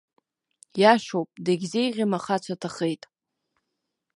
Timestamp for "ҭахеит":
2.61-3.03